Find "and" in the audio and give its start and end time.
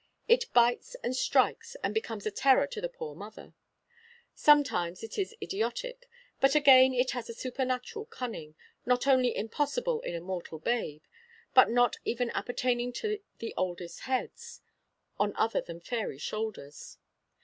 1.03-1.15, 1.83-1.93